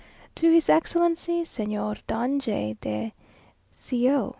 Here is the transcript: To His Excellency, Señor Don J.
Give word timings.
To 0.33 0.51
His 0.51 0.67
Excellency, 0.67 1.43
Señor 1.43 1.99
Don 2.07 2.39
J. 2.39 3.13